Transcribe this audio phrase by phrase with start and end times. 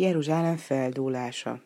[0.00, 1.60] Jeruzsálem feldúlása.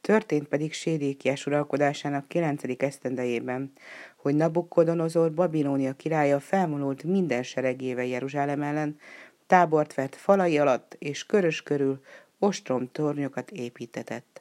[0.00, 3.72] Történt pedig Sédékiás uralkodásának kilencedik esztendejében,
[4.16, 8.98] hogy Nabukkodonozor Babilónia királya felvonult minden seregével Jeruzsálem ellen,
[9.46, 12.00] tábort vett falai alatt, és körös körül
[12.38, 14.40] ostrom tornyokat építetett.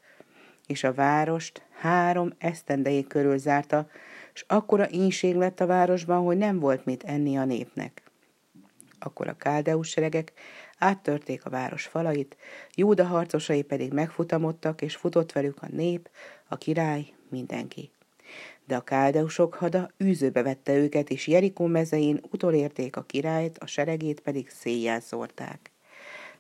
[0.68, 3.90] És a várost három esztendejé körül zárta,
[4.34, 8.03] és akkora ínség lett a városban, hogy nem volt mit enni a népnek.
[9.04, 10.34] Akkor a káldeus seregek
[10.78, 12.38] áttörték a város falait,
[12.76, 16.10] Júda harcosai pedig megfutamodtak, és futott velük a nép,
[16.48, 17.92] a király, mindenki.
[18.68, 24.20] De a káldeusok hada űzőbe vette őket, és Jerikó mezein utolérték a királyt, a seregét
[24.20, 25.72] pedig széjjel szórták.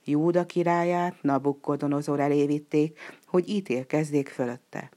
[0.05, 4.89] Júda királyát Nabukkodonozor elé vitték, hogy ítélkezzék fölötte.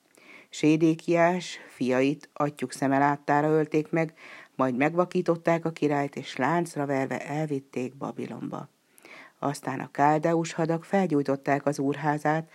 [0.57, 4.15] Sédékiás fiait atyuk szeme láttára ölték meg,
[4.55, 8.69] majd megvakították a királyt, és láncra verve elvitték Babilonba.
[9.39, 12.51] Aztán a káldeus hadak felgyújtották az úrházát,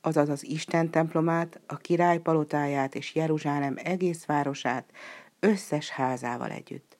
[0.00, 4.92] azaz az Isten templomát, a király palotáját és Jeruzsálem egész városát,
[5.40, 6.96] összes házával együtt.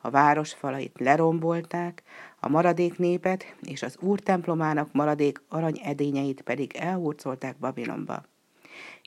[0.00, 2.02] A város falait lerombolták,
[2.38, 8.28] a maradék népet és az úr templomának maradék arany edényeit pedig elhurcolták Babilonba.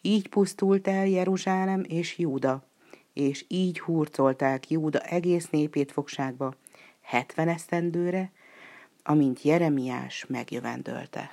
[0.02, 2.64] Így pusztult el Jeruzsálem és Júda,
[3.14, 6.54] és így hurcolták Júda egész népét fogságba,
[7.02, 8.32] hetven esztendőre,
[9.04, 11.32] amint Jeremiás megjövendölte.